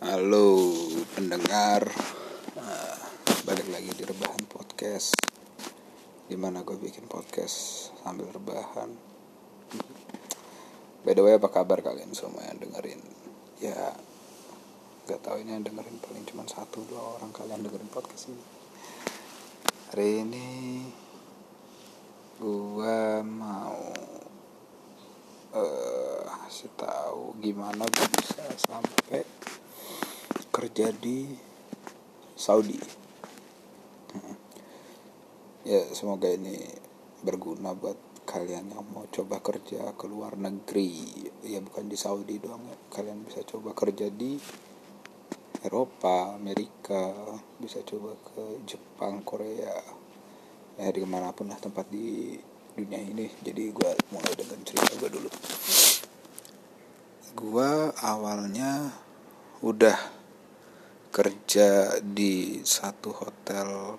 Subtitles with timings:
[0.00, 0.56] Halo
[1.12, 1.84] pendengar.
[2.56, 2.96] Uh,
[3.44, 5.12] Balik lagi di Rebahan Podcast.
[6.24, 8.96] Di mana gue bikin podcast sambil rebahan?
[11.04, 12.96] By the way apa kabar kalian semua yang dengerin?
[13.60, 13.92] Ya
[15.04, 18.44] Gak tau ini yang dengerin paling cuma satu dua orang kalian dengerin podcast ini.
[19.92, 20.48] Hari ini
[22.40, 23.84] Gue mau
[25.52, 29.28] uh, kasih tahu gimana gue bisa sampai
[30.50, 31.30] kerja di
[32.34, 32.76] Saudi.
[35.62, 36.58] Ya semoga ini
[37.22, 37.96] berguna buat
[38.26, 41.06] kalian yang mau coba kerja ke luar negeri.
[41.46, 42.76] Ya bukan di Saudi doang ya.
[42.90, 44.38] Kalian bisa coba kerja di
[45.60, 47.12] Eropa Amerika
[47.60, 49.76] bisa coba ke Jepang Korea.
[50.80, 52.40] Ya di pun lah tempat di
[52.74, 53.28] dunia ini.
[53.44, 55.30] Jadi gue mulai dengan cerita gue dulu.
[57.36, 58.90] Gue awalnya
[59.60, 60.19] udah
[61.10, 63.98] kerja di satu hotel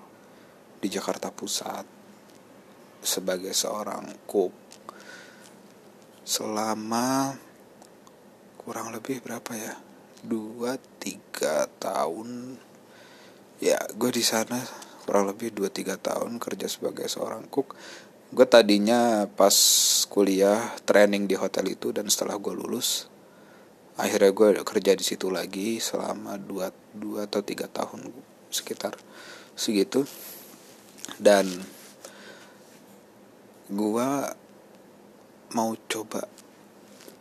[0.79, 1.85] di Jakarta Pusat
[3.03, 4.55] sebagai seorang cook.
[6.23, 7.35] Selama
[8.55, 9.75] kurang lebih berapa ya?
[10.23, 12.55] Dua tiga tahun.
[13.59, 14.63] Ya gue di sana
[15.03, 17.75] kurang lebih dua tiga tahun kerja sebagai seorang cook.
[18.31, 19.53] Gue tadinya pas
[20.07, 23.10] kuliah training di hotel itu dan setelah gue lulus
[23.99, 28.11] akhirnya gue kerja di situ lagi selama dua dua atau tiga tahun
[28.51, 28.95] sekitar
[29.55, 30.07] segitu.
[31.17, 31.47] Dan
[33.71, 34.09] gue
[35.51, 36.27] mau coba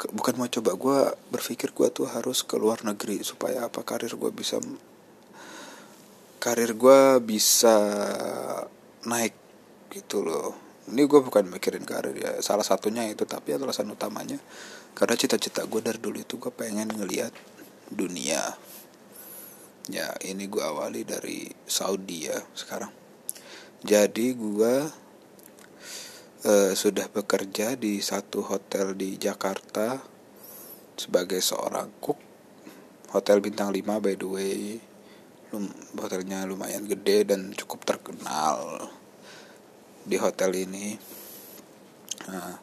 [0.01, 0.99] bukan mau coba gue
[1.29, 4.57] berpikir gue tuh harus ke luar negeri supaya apa karir gue bisa
[6.41, 7.77] karir gue bisa
[9.05, 9.37] naik
[9.93, 10.57] gitu loh.
[10.91, 14.41] Ini gue bukan mikirin karir ya salah satunya itu tapi alasan utamanya
[14.95, 17.33] karena cita-cita gue dari dulu itu gue pengen ngeliat
[17.91, 18.57] dunia.
[19.91, 22.93] Ya ini gue awali dari Saudi ya sekarang.
[23.81, 24.75] Jadi gue
[26.47, 29.99] uh, sudah bekerja di satu hotel di Jakarta
[30.95, 32.21] sebagai seorang cook.
[33.11, 34.61] Hotel bintang 5 by the way.
[35.99, 38.87] Hotelnya lumayan gede dan cukup terkenal
[40.07, 40.95] di hotel ini.
[42.31, 42.55] Nah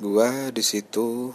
[0.00, 1.32] gue di situ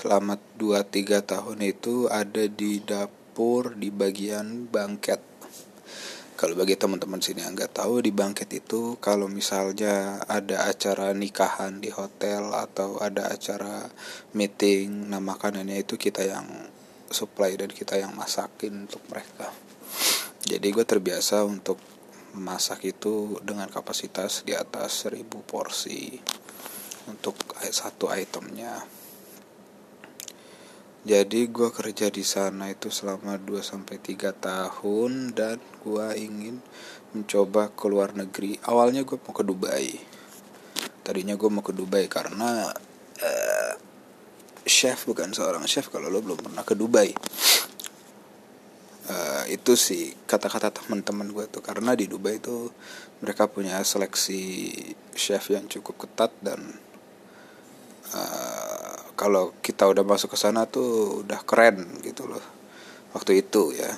[0.00, 5.20] selama 2-3 tahun itu ada di dapur di bagian bangket.
[6.40, 11.84] Kalau bagi teman-teman sini yang nggak tahu di bangket itu kalau misalnya ada acara nikahan
[11.84, 13.92] di hotel atau ada acara
[14.32, 16.48] meeting nah makanannya itu kita yang
[17.12, 19.52] supply dan kita yang masakin untuk mereka.
[20.48, 21.76] Jadi gue terbiasa untuk
[22.40, 26.16] masak itu dengan kapasitas di atas 1000 porsi
[27.04, 27.36] untuk
[27.68, 28.99] satu itemnya
[31.00, 36.60] jadi gue kerja di sana itu selama 2 sampai 3 tahun dan gue ingin
[37.16, 38.60] mencoba ke luar negeri.
[38.68, 39.96] Awalnya gue mau ke Dubai.
[41.00, 42.68] Tadinya gue mau ke Dubai karena
[43.16, 43.72] uh,
[44.68, 47.16] chef bukan seorang chef kalau lo belum pernah ke Dubai.
[49.08, 52.68] Uh, itu sih kata-kata teman-teman gue tuh karena di Dubai itu
[53.24, 54.68] mereka punya seleksi
[55.16, 56.60] chef yang cukup ketat dan
[58.12, 58.39] uh,
[59.20, 62.40] kalau kita udah masuk ke sana tuh udah keren gitu loh
[63.12, 63.92] waktu itu ya.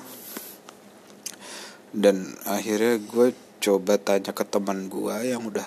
[1.95, 3.31] Dan akhirnya gue
[3.63, 5.63] coba tanya ke teman gue yang udah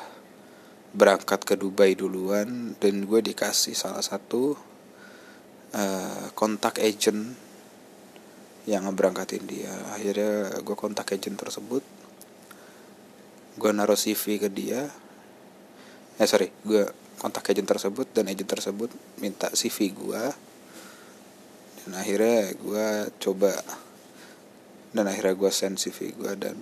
[0.93, 4.53] berangkat ke Dubai duluan dan gue dikasih salah satu
[5.73, 7.33] uh, kontak agent
[8.69, 9.73] yang ngeberangkatin dia.
[9.97, 11.81] Akhirnya gue kontak agent tersebut
[13.57, 14.93] gue naruh CV ke dia.
[16.21, 20.25] Eh sorry gue kontak agent tersebut dan agent tersebut minta CV gue
[21.87, 22.87] dan akhirnya gue
[23.23, 23.53] coba
[24.93, 26.57] dan akhirnya gue send CV gue dan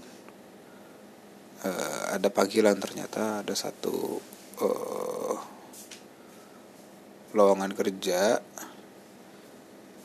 [1.65, 4.21] uh, ada panggilan ternyata ada satu
[4.63, 5.37] uh,
[7.35, 8.39] lowongan kerja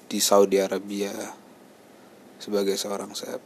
[0.10, 1.14] di Saudi Arabia
[2.42, 3.38] sebagai seorang chef.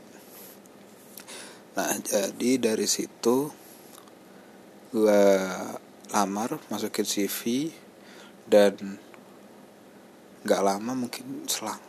[1.76, 3.52] Nah jadi dari situ
[4.94, 5.24] gue
[6.12, 7.72] lamar masukin CV
[8.50, 9.00] dan
[10.44, 11.80] nggak lama mungkin selang.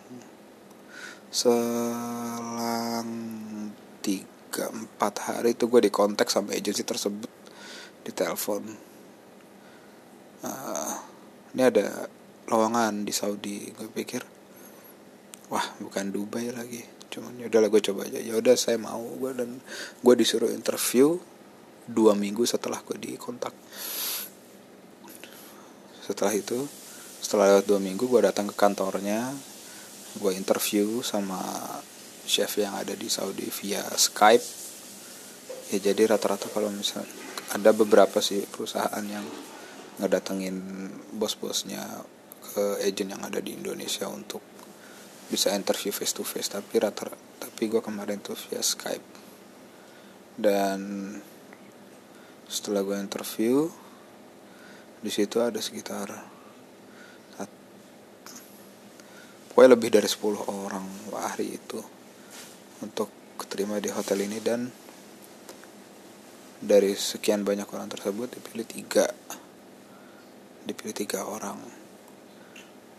[1.34, 3.10] Selang
[3.98, 7.32] tiga empat hari itu gue dikontak sama agensi tersebut
[8.04, 8.62] di telepon
[10.44, 10.94] uh,
[11.56, 12.06] ini ada
[12.52, 14.20] lowongan di Saudi gue pikir
[15.48, 18.18] wah bukan Dubai lagi cuman ya udahlah gue coba aja.
[18.18, 19.62] Ya udah saya mau gue dan
[20.02, 21.14] gue disuruh interview
[21.88, 23.52] dua minggu setelah gue dikontak.
[26.04, 26.68] Setelah itu
[27.24, 29.32] setelah lewat dua minggu gue datang ke kantornya
[30.20, 31.40] gue interview sama
[32.28, 34.44] chef yang ada di Saudi via Skype.
[35.72, 37.08] Ya jadi rata-rata kalau misalnya
[37.52, 39.24] ada beberapa sih perusahaan yang
[40.00, 40.56] ngedatengin
[41.14, 41.82] bos-bosnya
[42.54, 44.40] ke agent yang ada di Indonesia untuk
[45.24, 47.08] bisa interview face to face tapi rata
[47.40, 49.24] tapi gue kemarin tuh via Skype.
[50.34, 50.78] Dan
[52.46, 53.68] setelah gue interview
[55.04, 56.32] di situ ada sekitar
[59.54, 61.78] pokoknya lebih dari 10 orang hari itu
[62.82, 64.66] untuk keterima di hotel ini dan
[66.64, 69.06] dari sekian banyak orang tersebut dipilih tiga.
[70.64, 71.60] Dipilih tiga orang.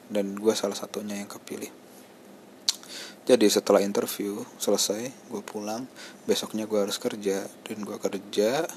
[0.05, 1.73] Dan gue salah satunya yang kepilih.
[3.25, 5.89] Jadi setelah interview selesai gue pulang
[6.29, 8.69] besoknya gue harus kerja dan gue kerja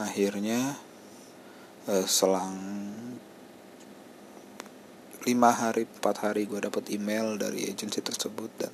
[0.00, 0.76] akhirnya
[1.86, 2.56] eh, selang
[5.28, 8.72] lima hari empat hari gue dapat email dari agensi tersebut dan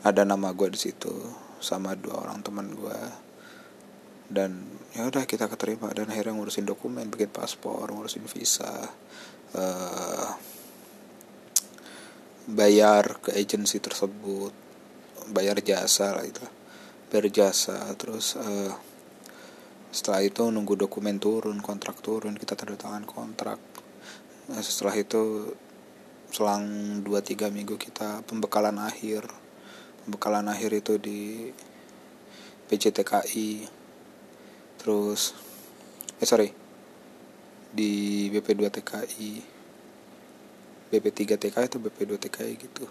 [0.00, 1.12] ada nama gue di situ
[1.60, 2.98] sama dua orang teman gue
[4.32, 4.64] dan
[4.96, 8.92] ya udah kita keterima dan akhirnya ngurusin dokumen bikin paspor ngurusin visa
[9.56, 10.28] uh,
[12.48, 14.52] bayar ke agensi tersebut
[15.32, 16.44] bayar jasa lah itu
[17.12, 18.72] bayar jasa terus uh,
[19.88, 23.56] setelah itu nunggu dokumen turun kontrak turun kita tanda tangan kontrak.
[24.52, 25.52] Nah, setelah itu
[26.28, 29.24] selang 2-3 minggu kita pembekalan akhir.
[30.04, 31.48] Pembekalan akhir itu di
[32.68, 33.64] PCTKI
[34.78, 35.32] terus
[36.20, 36.52] eh sorry
[37.72, 39.32] di BP2 TKI
[40.88, 42.84] BP3 TKI atau BP2 TKI gitu.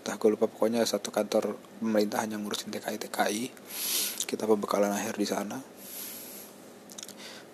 [0.00, 3.44] Entah gue lupa pokoknya satu kantor pemerintahan yang ngurusin TKI TKI
[4.24, 5.75] kita pembekalan akhir di sana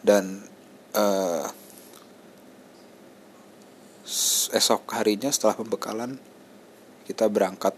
[0.02, 0.42] dan
[0.98, 1.46] uh,
[4.52, 6.18] esok harinya setelah pembekalan
[7.06, 7.72] kita berangkat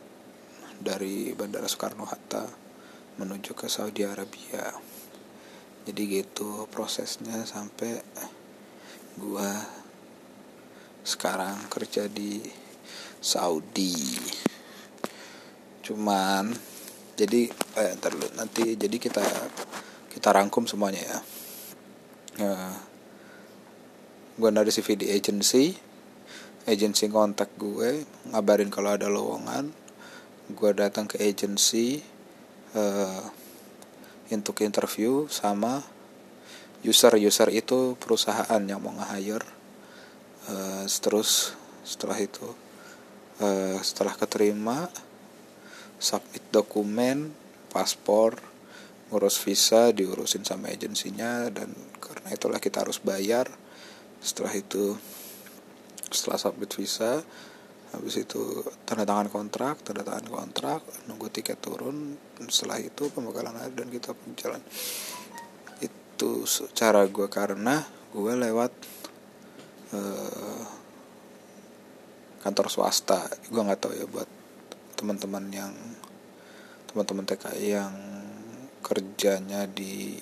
[0.80, 2.44] dari Bandara Soekarno Hatta
[3.20, 4.74] menuju ke Saudi Arabia.
[5.84, 8.00] Jadi gitu prosesnya sampai
[9.20, 9.52] gua
[11.04, 12.40] sekarang kerja di
[13.20, 14.16] Saudi.
[15.84, 16.48] Cuman
[17.14, 19.22] jadi eh, ntar nanti jadi kita
[20.10, 21.18] kita rangkum semuanya ya
[22.40, 22.74] uh,
[24.34, 25.74] gue dari di agency.
[26.64, 28.02] Agency kontak gue
[28.32, 29.70] ngabarin kalau ada lowongan.
[30.50, 32.00] Gue datang ke agency
[32.74, 33.22] uh,
[34.32, 35.84] untuk interview sama
[36.84, 39.46] user user itu perusahaan yang mau nge-hire.
[40.44, 42.44] Uh, terus setelah itu
[43.40, 44.88] uh, setelah keterima
[45.96, 47.32] submit dokumen
[47.72, 48.36] paspor
[49.12, 53.48] ngurus visa diurusin sama agensinya dan karena itulah kita harus bayar.
[54.24, 54.96] Setelah itu
[56.08, 57.20] setelah submit visa
[57.94, 62.18] habis itu tanda tangan kontrak tanda tangan kontrak nunggu tiket turun
[62.50, 64.58] setelah itu pembekalan air dan kita berjalan
[65.78, 67.82] itu cara gue karena
[68.14, 68.72] gue lewat
[69.94, 70.62] uh,
[72.44, 73.24] kantor swasta.
[73.48, 74.28] Gue nggak tahu ya buat
[74.94, 75.74] teman-teman yang
[76.92, 77.94] teman-teman TKI yang
[78.84, 80.20] kerjanya di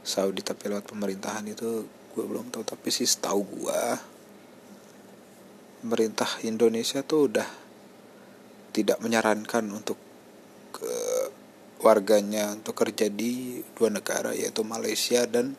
[0.00, 2.64] Saudi tapi lewat pemerintahan itu gue belum tahu.
[2.64, 3.82] Tapi sih setahu gue
[5.84, 7.48] pemerintah Indonesia tuh udah
[8.72, 10.00] tidak menyarankan untuk
[10.72, 10.94] ke
[11.84, 15.52] warganya untuk kerja di dua negara yaitu Malaysia dan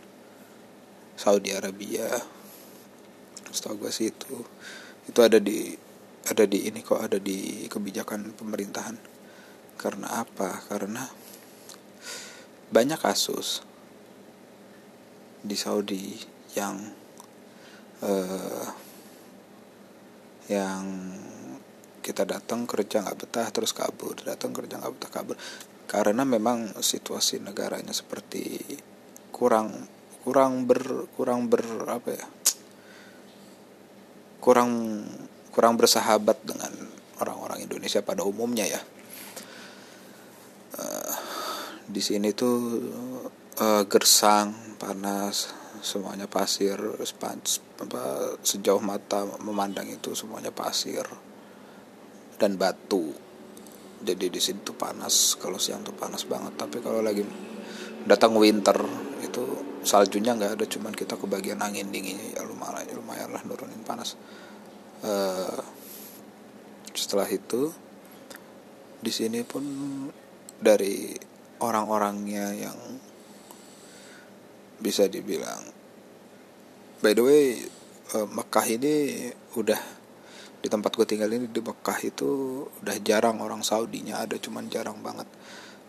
[1.13, 2.09] Saudi Arabia.
[3.53, 4.41] Setahu gue sih itu
[5.05, 5.77] itu ada di
[6.23, 8.97] ada di ini kok ada di kebijakan pemerintahan.
[9.75, 10.63] Karena apa?
[10.71, 11.03] Karena
[12.73, 13.61] banyak kasus
[15.45, 16.17] di Saudi
[16.57, 16.81] yang
[18.01, 18.67] uh,
[20.49, 20.83] yang
[22.01, 25.37] kita datang kerja nggak betah terus kabur datang kerja nggak betah kabur.
[25.85, 28.57] Karena memang situasi negaranya seperti
[29.29, 29.85] kurang
[30.25, 32.25] kurang ber kurang ber apa ya
[34.41, 35.03] kurang
[35.53, 36.73] kurang bersahabat dengan
[37.21, 38.81] orang-orang Indonesia pada umumnya ya
[41.87, 42.57] di sini tuh
[43.59, 45.51] uh, gersang panas
[45.83, 46.79] semuanya pasir
[48.39, 51.03] sejauh mata memandang itu semuanya pasir
[52.39, 53.11] dan batu.
[54.03, 56.55] Jadi di sini tuh panas kalau siang tuh panas banget.
[56.55, 57.23] Tapi kalau lagi
[58.07, 58.75] datang winter
[59.23, 59.43] itu
[59.83, 64.15] saljunya nggak ada cuman kita kebagian angin dinginnya ya lumayan lumayan lah nurunin panas.
[65.03, 65.59] Uh,
[66.95, 67.75] setelah itu
[69.03, 69.63] di sini pun
[70.63, 71.11] dari
[71.63, 72.77] orang-orangnya yang
[74.83, 75.63] bisa dibilang
[76.99, 77.43] by the way
[78.15, 80.03] uh, Mekah ini udah
[80.63, 85.03] di tempat gue tinggal ini di Mekah itu udah jarang orang Saudinya ada cuman jarang
[85.03, 85.27] banget.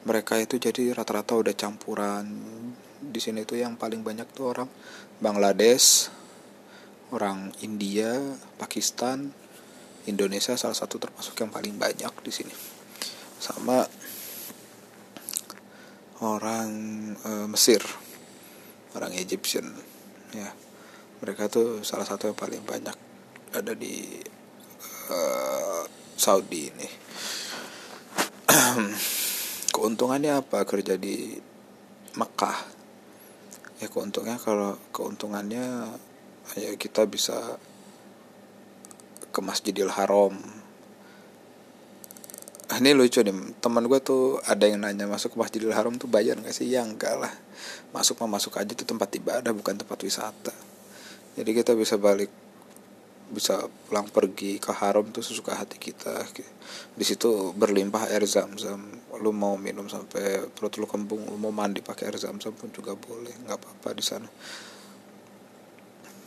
[0.03, 2.27] Mereka itu jadi rata-rata udah campuran.
[2.99, 4.67] Di sini tuh yang paling banyak tuh orang
[5.23, 6.11] Bangladesh
[7.15, 8.19] orang India
[8.59, 9.31] Pakistan
[10.11, 12.55] Indonesia salah satu termasuk yang paling banyak di sini.
[13.39, 13.87] Sama
[16.25, 16.71] orang
[17.21, 17.85] e, Mesir
[18.95, 19.67] orang Egyptian
[20.33, 20.51] ya.
[21.23, 22.97] Mereka tuh salah satu yang paling banyak
[23.55, 24.19] ada di
[25.11, 25.83] uh,
[26.19, 26.89] Saudi ini.
[29.75, 31.39] Keuntungannya apa kerja di
[32.15, 32.59] Mekah?
[33.83, 35.99] Ya keuntungnya kalau keuntungannya
[36.55, 37.59] ya kita bisa
[39.35, 40.39] ke Masjidil Haram
[42.81, 46.41] ini lucu nih teman gue tuh ada yang nanya masuk ke Masjidil Haram tuh bayar
[46.41, 46.71] nggak sih?
[46.71, 47.33] Ya enggak lah.
[47.93, 50.55] Masuk mah masuk aja tuh tempat ibadah bukan tempat wisata.
[51.35, 52.31] Jadi kita bisa balik
[53.25, 56.25] bisa pulang pergi ke haram tuh sesuka hati kita.
[56.95, 58.81] Di situ berlimpah air zam-zam.
[59.21, 62.97] Lu mau minum sampai perut lu kembung lu mau mandi pakai air zam-zam pun juga
[62.97, 63.35] boleh.
[63.45, 64.29] Nggak apa-apa di sana.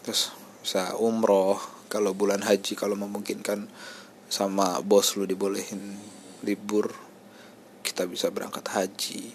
[0.06, 3.72] Terus bisa umroh kalau bulan haji kalau memungkinkan
[4.28, 5.96] sama bos lu dibolehin
[6.46, 6.94] libur
[7.82, 9.32] kita bisa berangkat haji.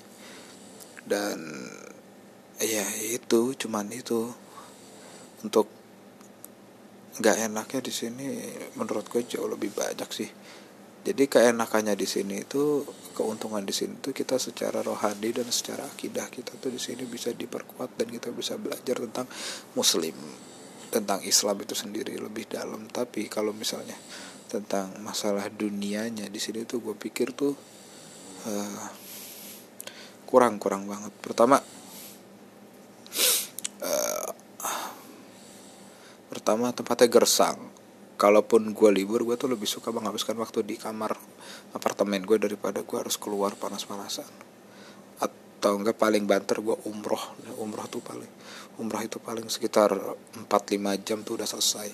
[1.02, 1.38] Dan
[2.60, 4.30] ya itu cuman itu.
[5.42, 5.66] Untuk
[7.18, 8.26] nggak enaknya di sini
[8.78, 10.30] menurut gue jauh lebih banyak sih.
[11.02, 12.86] Jadi keenakannya di sini itu
[13.18, 17.34] keuntungan di sini tuh kita secara rohani dan secara akidah kita tuh di sini bisa
[17.34, 19.26] diperkuat dan kita bisa belajar tentang
[19.74, 20.14] muslim
[20.94, 22.86] tentang Islam itu sendiri lebih dalam.
[22.86, 23.98] Tapi kalau misalnya
[24.52, 26.28] tentang masalah dunianya.
[26.28, 27.56] Di sini tuh gue pikir tuh
[28.44, 28.84] uh,
[30.28, 31.12] kurang kurang banget.
[31.24, 31.56] Pertama
[36.42, 37.70] pertama tempatnya gersang.
[38.18, 41.14] Kalaupun gue libur gue tuh lebih suka menghabiskan waktu di kamar
[41.70, 44.26] apartemen gue daripada gue harus keluar panas-panasan.
[45.22, 47.38] Atau enggak paling banter gue umroh.
[47.62, 48.26] Umroh tuh paling
[48.82, 49.94] umroh itu paling sekitar
[50.50, 51.88] 4-5 jam tuh udah selesai.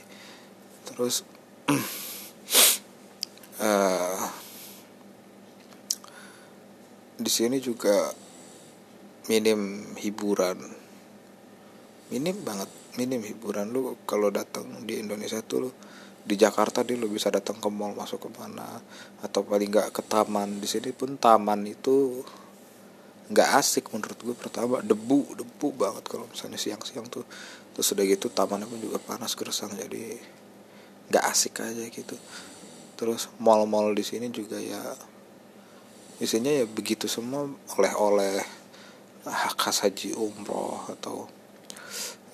[0.88, 1.28] Terus
[3.62, 4.22] uh,
[7.18, 8.14] di sini juga
[9.26, 10.58] minim hiburan.
[12.08, 13.68] Minim banget minim hiburan.
[13.74, 15.70] Lu kalau datang di Indonesia tuh lu
[16.28, 18.80] di Jakarta dia lu bisa datang ke mall masuk ke mana
[19.20, 20.62] atau paling nggak ke taman.
[20.62, 22.22] Di sini pun taman itu
[23.28, 27.26] nggak asik menurut gue pertama debu debu banget kalau misalnya siang-siang tuh.
[27.76, 29.74] Terus udah gitu tamannya pun juga panas gersang.
[29.74, 30.16] Jadi
[31.08, 32.16] nggak asik aja gitu
[32.98, 34.82] terus mall-mall di sini juga ya
[36.18, 37.46] isinya ya begitu semua
[37.78, 38.42] oleh-oleh
[39.54, 41.30] khas haji umroh atau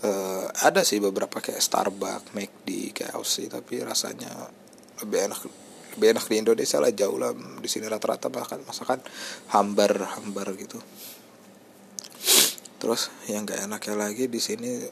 [0.05, 4.31] uh, ada sih beberapa kayak Starbucks, McD, KFC tapi rasanya
[5.05, 5.41] lebih enak
[5.95, 9.05] lebih enak di Indonesia lah jauh lah di sini rata-rata bahkan masakan
[9.53, 10.81] hambar hambar gitu.
[12.81, 14.83] Terus yang gak enaknya lagi di sini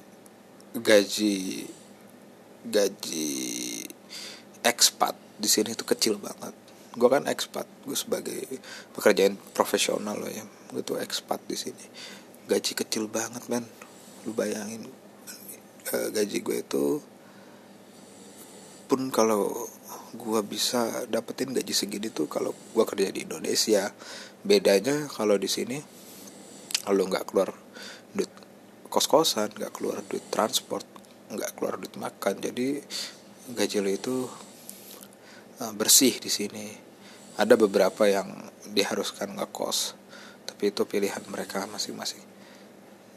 [0.72, 1.66] gaji
[2.62, 3.32] gaji
[4.62, 6.54] ekspat di sini tuh kecil banget.
[6.94, 8.40] Gue kan ekspat gue sebagai
[8.94, 10.44] pekerjaan profesional loh ya.
[10.70, 11.84] Gue tuh ekspat di sini.
[12.46, 13.66] Gaji kecil banget men.
[14.26, 14.86] Lu bayangin
[15.92, 16.86] uh, gaji gue itu
[18.86, 19.66] pun kalau
[20.12, 23.90] gue bisa dapetin gaji segini tuh kalau gue kerja di Indonesia.
[24.42, 25.78] Bedanya kalau di sini
[26.82, 27.54] kalau nggak keluar
[28.12, 28.30] duit
[28.90, 30.84] kos kosan nggak keluar duit transport
[31.32, 32.82] nggak keluar duit makan jadi
[33.56, 34.16] gaji lo itu
[35.74, 36.72] bersih di sini.
[37.36, 38.28] Ada beberapa yang
[38.72, 39.96] diharuskan nggak kos
[40.62, 42.22] tapi itu pilihan mereka masing-masing.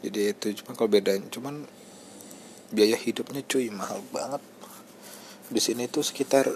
[0.02, 1.62] Jadi itu cuma kalau bedanya cuman
[2.74, 4.42] biaya hidupnya cuy mahal banget.
[5.46, 6.50] Di sini tuh sekitar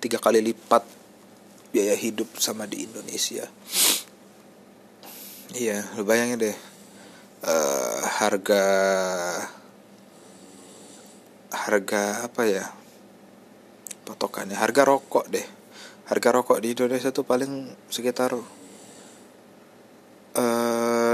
[0.00, 0.84] tiga kali lipat
[1.68, 3.44] biaya hidup sama di Indonesia.
[5.52, 6.56] Iya lu bayangin deh
[7.44, 8.64] uh, harga
[11.52, 12.64] harga apa ya
[14.04, 14.58] patokannya.
[14.58, 15.46] Harga rokok deh.
[16.10, 18.42] Harga rokok di Indonesia tuh paling sekitar uh,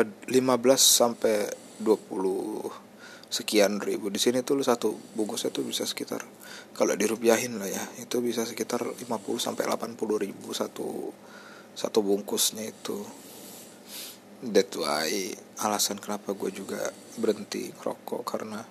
[0.01, 0.35] eh, 15
[0.81, 1.47] sampai
[1.79, 2.89] 20
[3.29, 4.09] sekian ribu.
[4.09, 6.25] Di sini tuh satu bungkusnya tuh bisa sekitar
[6.73, 9.05] kalau dirupiahin lah ya itu bisa sekitar 50
[9.37, 11.13] sampai 80 ribu satu
[11.77, 12.99] satu bungkusnya itu.
[14.39, 15.35] That why
[15.67, 16.79] alasan kenapa gue juga
[17.19, 18.63] berhenti rokok karena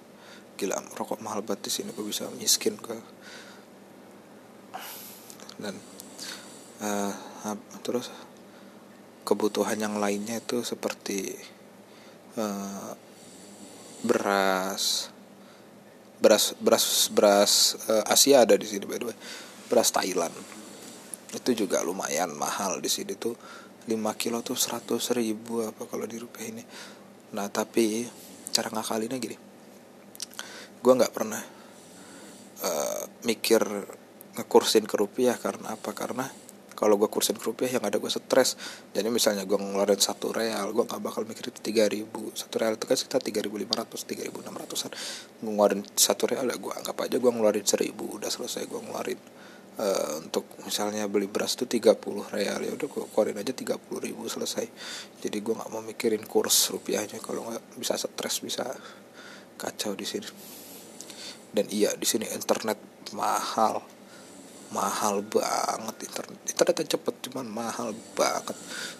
[0.55, 1.89] gila rokok mahal banget di sini.
[1.91, 2.95] Gue bisa miskin ke
[5.57, 5.75] dan
[6.81, 7.13] uh,
[7.81, 8.13] terus
[9.27, 11.35] kebutuhan yang lainnya itu seperti
[12.39, 12.93] uh,
[14.05, 15.11] beras
[16.17, 17.53] beras beras beras
[17.89, 19.17] uh, Asia ada di sini by the way.
[19.67, 20.33] Beras Thailand.
[21.35, 23.35] Itu juga lumayan mahal di sini tuh.
[23.87, 26.59] 5 kilo tuh 100 ribu apa kalau di rupiah ini
[27.31, 28.07] nah tapi
[28.51, 29.37] cara ngakalinnya gini.
[30.79, 31.39] Gue nggak pernah
[32.63, 33.63] uh, mikir
[34.37, 35.97] ngekursin ke rupiah karena apa?
[35.97, 36.29] Karena
[36.77, 38.53] kalau gue kursin ke rupiah yang ada gue stres.
[38.93, 42.29] Jadi misalnya gue ngeluarin satu real gue gak bakal mikir itu tiga ribu.
[42.37, 44.93] Satu real itu kan sekitar tiga ribu lima ratus tiga ribu enam ratusan.
[45.41, 49.17] Gue ngeluarin satu real ya gue anggap aja gue ngeluarin seribu udah selesai gue ngeluarin
[49.81, 52.61] uh, untuk misalnya beli beras itu tiga puluh real.
[52.61, 54.69] Ya udah gue keluarin aja tiga puluh ribu selesai.
[55.17, 58.69] Jadi gue nggak mau mikirin kurs rupiahnya kalau nggak bisa stres bisa
[59.57, 60.29] kacau di sini.
[61.49, 62.77] Dan iya di sini internet
[63.17, 63.96] mahal
[64.71, 65.95] mahal banget.
[66.07, 68.57] Internet internetnya cepet cuman mahal banget.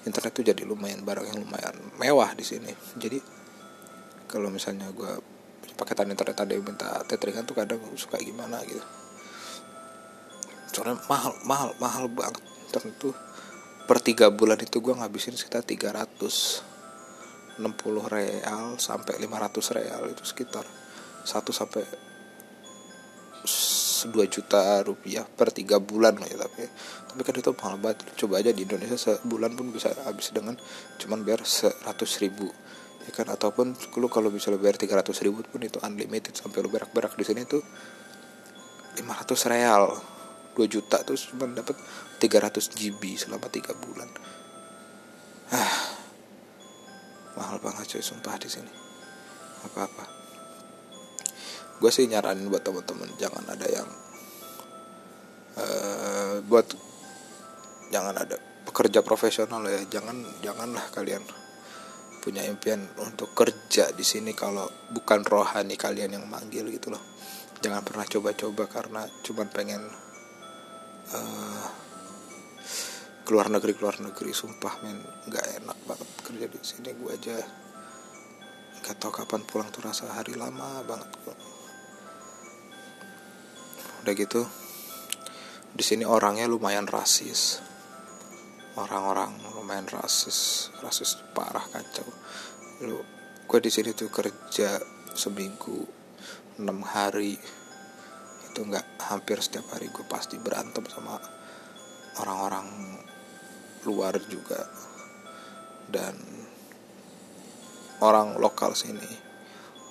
[0.08, 2.72] Internet tuh jadi lumayan barang yang lumayan mewah di sini.
[2.96, 3.20] Jadi
[4.28, 5.38] kalau misalnya gue
[5.78, 8.84] paketan internet yang minta tetheringan tuh kadang suka gimana gitu.
[10.74, 12.44] Soalnya mahal mahal mahal banget.
[12.68, 13.16] Internet tuh
[13.88, 16.64] per tiga bulan itu gue ngabisin sekitar 360
[18.12, 20.68] real sampai 500 real itu sekitar
[21.24, 21.88] 1 sampai
[24.06, 26.70] 2 juta rupiah per tiga bulan lah ya tapi
[27.10, 28.06] tapi kan itu mahal banget.
[28.14, 30.54] Coba aja di Indonesia sebulan pun bisa habis dengan
[31.02, 32.46] cuman bayar seratus ribu
[33.10, 33.26] ya kan?
[33.34, 37.18] Ataupun lu kalau bisa lu bayar tiga ratus ribu pun itu unlimited sampai lu berak-berak
[37.18, 37.66] di sini tuh
[39.02, 39.86] 500 real.
[40.58, 41.78] 2 juta terus cuma dapat
[42.18, 44.10] 300 GB selama tiga bulan.
[45.54, 45.98] Ah
[47.38, 48.74] mahal banget cuy sumpah di sini.
[49.70, 50.17] Apa-apa
[51.78, 53.88] gue sih nyaranin buat temen-temen jangan ada yang
[55.58, 56.68] uh, buat
[57.90, 59.82] jangan ada pekerja profesional ya.
[59.88, 61.24] Jangan janganlah kalian
[62.22, 67.02] punya impian untuk kerja di sini kalau bukan rohani kalian yang manggil gitu loh.
[67.64, 69.82] Jangan pernah coba-coba karena cuman pengen
[71.16, 71.66] uh,
[73.24, 74.36] keluar negeri keluar negeri.
[74.36, 75.00] Sumpah men
[75.32, 76.90] nggak enak banget kerja di sini.
[77.00, 77.38] Gue aja
[78.84, 81.10] nggak tahu kapan pulang tuh rasa hari lama banget
[84.08, 84.48] udah gitu
[85.76, 87.60] di sini orangnya lumayan rasis.
[88.80, 92.08] Orang-orang lumayan rasis rasis parah kacau.
[92.88, 93.04] Lu
[93.44, 94.80] gue di sini tuh kerja
[95.12, 95.84] seminggu
[96.56, 97.36] enam hari.
[98.48, 101.20] Itu nggak hampir setiap hari gue pasti berantem sama
[102.24, 102.96] orang-orang
[103.84, 104.72] luar juga.
[105.84, 106.16] Dan
[108.00, 109.12] orang lokal sini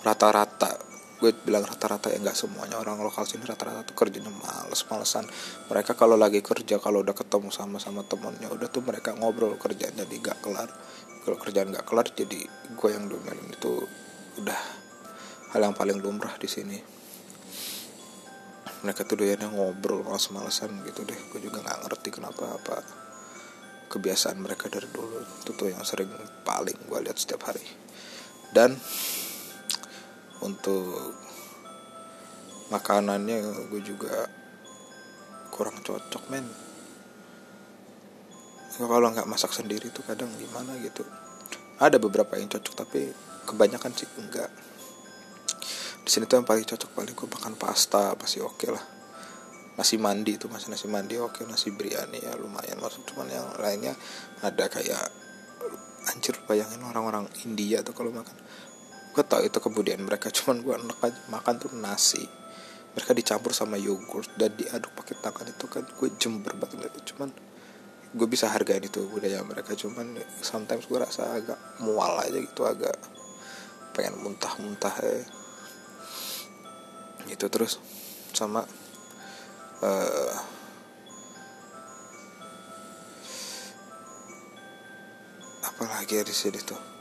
[0.00, 0.85] rata-rata
[1.16, 5.24] gue bilang rata-rata ya nggak semuanya orang lokal sini rata-rata tuh kerjanya males-malesan.
[5.72, 9.96] Mereka kalau lagi kerja kalau udah ketemu sama sama temennya udah tuh mereka ngobrol kerjaan
[9.96, 10.68] jadi nggak kelar.
[11.24, 12.40] Kalau kerjaan nggak kelar jadi
[12.76, 13.48] gue yang domelin.
[13.48, 13.88] Itu
[14.44, 14.60] udah
[15.56, 16.76] hal yang paling lumrah di sini.
[18.84, 21.16] Mereka tuh doyannya ngobrol males-malesan gitu deh.
[21.32, 22.76] Gue juga nggak ngerti kenapa apa
[23.88, 25.16] kebiasaan mereka dari dulu.
[25.40, 26.12] Itu tuh yang sering
[26.44, 27.64] paling gue lihat setiap hari.
[28.52, 28.76] Dan
[30.42, 31.14] untuk
[32.68, 34.26] makanannya gue juga
[35.54, 36.46] kurang cocok men.
[38.76, 41.06] Kalau nggak masak sendiri tuh kadang gimana gitu.
[41.80, 43.08] Ada beberapa yang cocok tapi
[43.48, 44.50] kebanyakan sih enggak
[46.06, 48.84] di sini tuh yang paling cocok paling gue makan pasta pasti oke okay lah.
[49.74, 51.44] Nasi mandi itu masih nasi mandi oke okay.
[51.50, 52.78] nasi biryani ya lumayan.
[52.78, 53.90] Masuk cuman yang lainnya
[54.46, 55.02] ada kayak
[56.06, 58.38] anjir bayangin orang-orang India tuh kalau makan
[59.16, 62.20] gue tau itu kemudian mereka cuman gue enak aja makan tuh nasi.
[62.92, 67.28] Mereka dicampur sama yogurt dan diaduk pakai tangan itu kan gue jember banget itu cuman
[68.16, 72.96] gue bisa hargain itu budaya mereka cuman sometimes gue rasa agak mual aja gitu agak
[73.92, 75.20] pengen muntah-muntah ya
[77.28, 77.76] gitu terus
[78.32, 78.64] sama
[79.84, 80.34] uh,
[85.68, 86.95] apalagi ya di sini tuh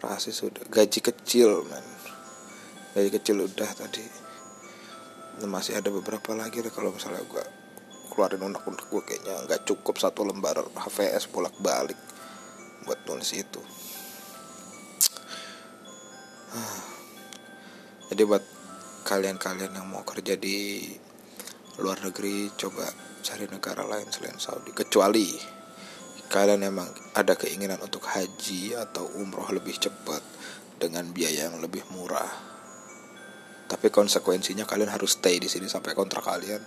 [0.00, 1.84] rasis sudah gaji kecil men.
[2.96, 4.04] Gaji kecil udah tadi.
[5.44, 7.44] Masih ada beberapa lagi deh kalau misalnya gue
[8.12, 11.96] keluarin unek-unek gue kayaknya nggak cukup satu lembar HVS bolak balik
[12.84, 13.62] buat nulis itu.
[18.10, 18.42] Jadi buat
[19.06, 20.82] kalian-kalian yang mau kerja di
[21.78, 22.84] luar negeri coba
[23.22, 24.74] cari negara lain selain Saudi.
[24.74, 25.59] Kecuali
[26.30, 26.86] kalian emang
[27.18, 30.22] ada keinginan untuk haji atau umroh lebih cepat
[30.78, 32.30] dengan biaya yang lebih murah.
[33.66, 36.62] Tapi konsekuensinya kalian harus stay di sini sampai kontrak kalian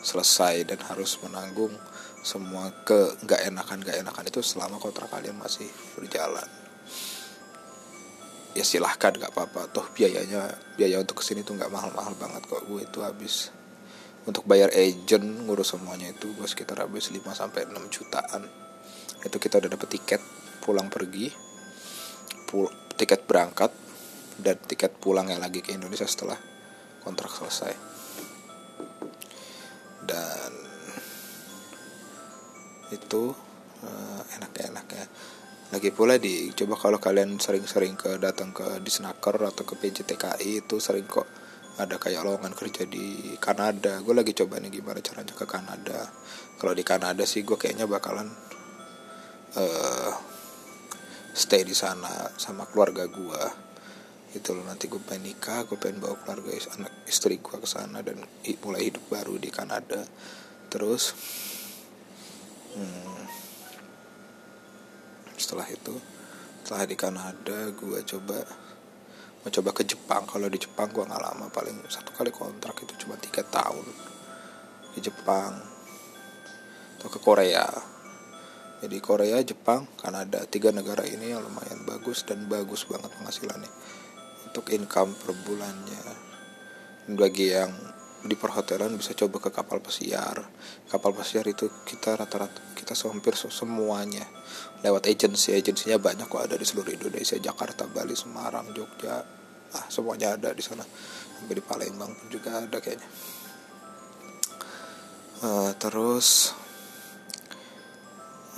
[0.00, 1.74] selesai dan harus menanggung
[2.22, 5.66] semua ke nggak enakan nggak enakan itu selama kontrak kalian masih
[5.98, 6.46] berjalan.
[8.54, 12.62] Ya silahkan nggak apa-apa, toh biayanya biaya untuk ke sini tuh nggak mahal-mahal banget kok
[12.62, 13.50] gue itu habis
[14.22, 18.69] untuk bayar agent ngurus semuanya itu gue sekitar habis 5 sampai 6 jutaan
[19.24, 20.22] itu kita udah dapet tiket
[20.60, 21.28] pulang pergi
[22.48, 22.66] pul
[22.98, 23.72] tiket berangkat
[24.40, 26.36] dan tiket pulangnya lagi ke Indonesia setelah
[27.04, 27.72] kontrak selesai.
[30.00, 30.52] Dan
[32.90, 33.30] itu
[33.84, 35.04] uh, enak-enaknya.
[35.70, 40.82] Lagi pula di coba kalau kalian sering-sering ke datang ke Disnaker atau ke PJTKI itu
[40.82, 41.30] sering kok
[41.78, 44.02] ada kayak lowongan kerja di Kanada.
[44.02, 46.10] Gue lagi coba nih gimana caranya ke Kanada.
[46.58, 48.26] Kalau di Kanada sih gue kayaknya bakalan
[49.56, 50.12] uh,
[51.34, 53.70] stay di sana sama keluarga gue
[54.30, 57.98] itu loh nanti gue pengen nikah gue pengen bawa keluarga anak istri gue ke sana
[57.98, 58.22] dan
[58.62, 60.06] mulai hidup baru di Kanada.
[60.70, 61.10] Terus
[62.78, 63.22] hmm,
[65.34, 65.94] setelah itu
[66.62, 68.38] setelah di Kanada gue coba
[69.42, 70.22] mau coba ke Jepang.
[70.30, 73.86] Kalau di Jepang gue nggak lama paling satu kali kontrak itu cuma tiga tahun
[74.94, 75.58] di Jepang.
[77.02, 77.66] Atau ke Korea
[78.80, 83.68] jadi Korea Jepang Kanada tiga negara ini yang lumayan bagus dan bagus banget penghasilannya.
[84.48, 86.00] Untuk income per bulannya.
[87.12, 87.68] Bagi yang
[88.24, 90.40] di perhotelan bisa coba ke kapal pesiar.
[90.88, 94.24] Kapal pesiar itu kita rata-rata kita hampir semuanya.
[94.80, 99.20] Lewat agensi agensinya banyak kok ada di seluruh Indonesia Jakarta Bali Semarang Jogja.
[99.76, 100.88] Ah semuanya ada di sana.
[101.36, 103.08] Sampai di Palembang pun juga ada kayaknya.
[105.40, 106.52] Uh, terus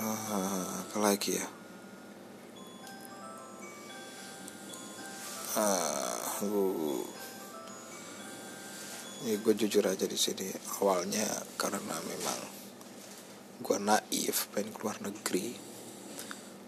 [0.03, 1.47] uh, apa lagi ya?
[5.53, 7.05] Uh,
[9.23, 10.51] ya gue jujur aja di sini.
[10.83, 12.39] Awalnya karena memang
[13.63, 15.55] gue naif pengen keluar negeri.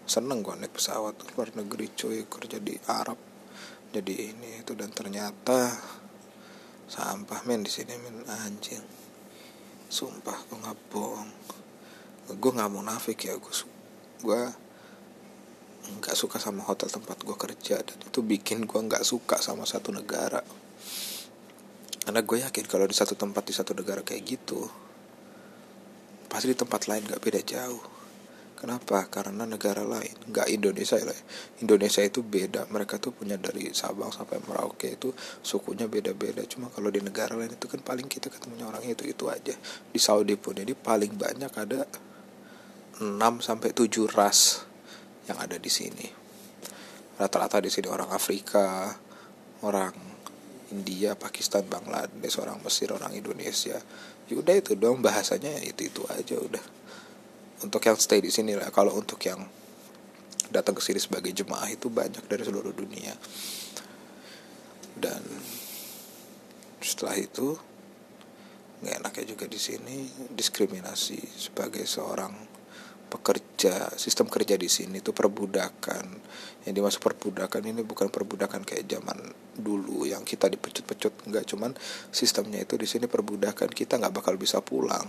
[0.08, 3.36] Seneng gue naik pesawat keluar negeri cuy kerja di Arab
[3.96, 5.72] jadi ini itu dan ternyata
[6.84, 8.84] sampah men di sini men anjing.
[9.88, 11.30] Sumpah gue nggak bohong
[12.26, 13.54] gue nggak mau nafik ya gue
[14.26, 14.42] gue
[15.86, 19.94] nggak suka sama hotel tempat gue kerja dan itu bikin gue nggak suka sama satu
[19.94, 20.42] negara.
[22.06, 24.62] Karena gue yakin kalau di satu tempat di satu negara kayak gitu
[26.26, 27.82] pasti di tempat lain gak beda jauh.
[28.56, 29.04] Kenapa?
[29.12, 31.12] Karena negara lain nggak Indonesia ya.
[31.60, 35.12] Indonesia itu beda mereka tuh punya dari Sabang sampai Merauke itu
[35.44, 36.40] sukunya beda-beda.
[36.48, 39.52] Cuma kalau di negara lain itu kan paling kita ketemunya orang itu itu aja.
[39.92, 41.84] Di Saudi pun ini paling banyak ada
[43.02, 44.64] 6 sampai 7 ras
[45.28, 46.06] yang ada di sini
[47.16, 48.92] rata-rata di sini orang Afrika
[49.64, 50.16] orang
[50.74, 53.78] India, Pakistan, Bangladesh, orang Mesir, orang Indonesia.
[54.26, 56.64] Ya udah itu dong bahasanya itu itu aja udah.
[57.62, 58.74] Untuk yang stay di sini lah.
[58.74, 59.46] Kalau untuk yang
[60.50, 63.14] datang ke sini sebagai jemaah itu banyak dari seluruh dunia.
[64.98, 65.22] Dan
[66.82, 67.54] setelah itu
[68.82, 72.55] nggak enaknya juga di sini diskriminasi sebagai seorang
[73.06, 76.06] pekerja sistem kerja di sini itu perbudakan.
[76.66, 79.18] Yang dimaksud perbudakan ini bukan perbudakan kayak zaman
[79.54, 81.72] dulu yang kita dipecut-pecut nggak cuman
[82.10, 83.70] sistemnya itu di sini perbudakan.
[83.70, 85.06] Kita nggak bakal bisa pulang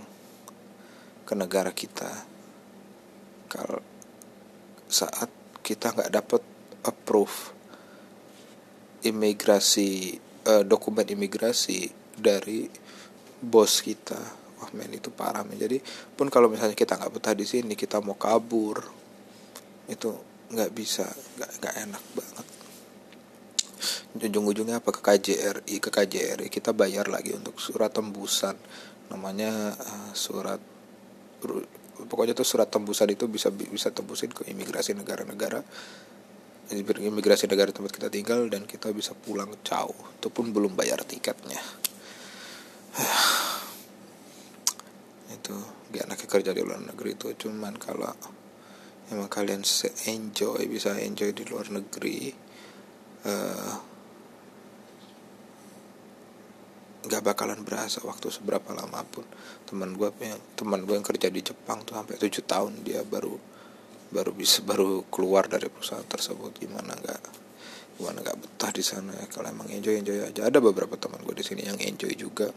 [1.27, 2.37] ke negara kita
[3.51, 3.83] kalau
[4.87, 5.27] saat
[5.59, 6.41] kita nggak dapat
[6.87, 7.51] approve
[9.03, 10.15] imigrasi
[10.47, 12.71] uh, dokumen imigrasi dari
[13.43, 15.57] bos kita wah men itu parah men.
[15.57, 15.77] Jadi
[16.17, 18.81] pun kalau misalnya kita nggak betah di sini kita mau kabur
[19.87, 20.09] itu
[20.51, 22.47] nggak bisa nggak nggak enak banget.
[24.17, 24.89] Ujung-ujungnya apa?
[24.89, 28.57] Ke KJRI ke KJRI kita bayar lagi untuk surat tembusan.
[29.13, 30.59] Namanya uh, surat
[32.09, 35.61] pokoknya tuh surat tembusan itu bisa bisa tembusin ke imigrasi negara-negara
[36.67, 39.95] imigrasi negara tempat kita tinggal dan kita bisa pulang jauh.
[40.17, 41.61] Itu pun belum bayar tiketnya
[45.31, 45.55] itu
[45.91, 47.27] gak enaknya kerja di luar negeri itu.
[47.35, 48.11] Cuman kalau
[49.11, 49.63] emang kalian
[50.07, 52.31] enjoy bisa enjoy di luar negeri
[53.23, 53.73] uh,
[57.07, 59.23] nggak bakalan berasa waktu seberapa lama pun.
[59.63, 63.31] Teman gue yang teman gue yang kerja di Jepang tuh sampai tujuh tahun dia baru
[64.11, 66.59] baru bisa baru keluar dari perusahaan tersebut.
[66.59, 67.46] Gimana nggak
[67.97, 69.25] gimana nggak betah di sana ya.
[69.25, 70.45] Kalau emang enjoy enjoy aja.
[70.45, 72.53] Ada beberapa teman gue di sini yang enjoy juga.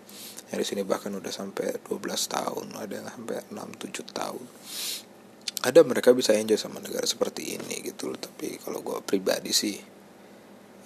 [0.52, 1.96] Yang di sini bahkan udah sampai 12
[2.28, 2.66] tahun.
[2.76, 3.56] Ada yang sampai 6
[3.88, 4.44] 7 tahun.
[5.60, 8.20] Ada mereka bisa enjoy sama negara seperti ini gitu loh.
[8.20, 9.76] Tapi kalau gue pribadi sih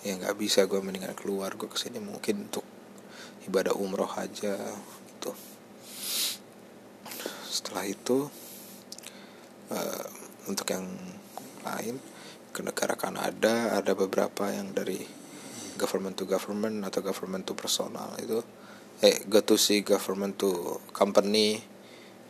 [0.06, 1.58] ya nggak bisa gue mendingan keluar.
[1.58, 2.66] Gue ke sini mungkin untuk
[3.50, 4.54] ibadah umroh aja
[5.10, 5.30] gitu.
[7.50, 8.30] Setelah itu
[9.74, 10.06] uh,
[10.46, 10.86] untuk yang
[11.64, 12.13] lain
[12.54, 15.02] ke negara Kanada ada beberapa yang dari
[15.74, 18.38] government to government atau government to personal itu.
[19.02, 21.58] Eh go to see government to company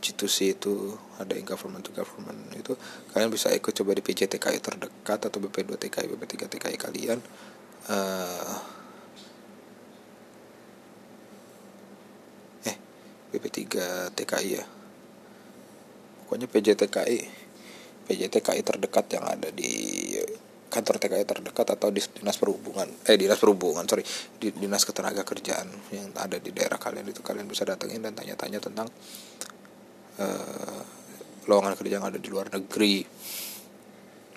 [0.00, 2.72] G2C itu ada yang government to government itu.
[3.12, 7.20] Kalian bisa ikut coba di PJTKI terdekat atau BP2TKI BP3TKI kalian.
[7.84, 8.56] Uh,
[12.64, 12.76] eh
[13.28, 13.60] BP3
[14.16, 14.64] TKI ya.
[16.24, 17.43] Pokoknya PJTKI
[18.04, 19.72] PJTKI terdekat yang ada di
[20.74, 22.90] kantor TKI terdekat atau di dinas perhubungan.
[23.06, 24.02] Eh dinas perhubungan sorry.
[24.34, 27.22] Di dinas ketenaga kerjaan yang ada di daerah kalian itu.
[27.22, 28.90] Kalian bisa datengin dan tanya-tanya tentang
[30.18, 30.82] uh,
[31.46, 33.06] lowongan kerja yang ada di luar negeri.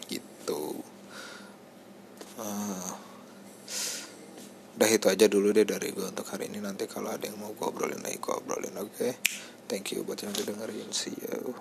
[0.05, 0.63] Gitu.
[2.37, 2.91] Uh,
[4.77, 6.61] udah itu aja dulu deh dari gue untuk hari ini.
[6.61, 8.93] Nanti kalau ada yang mau gue obrolin lagi gue obrolin oke?
[8.93, 9.13] Okay?
[9.67, 10.93] thank you buat yang udah dengerin.
[10.93, 11.57] See you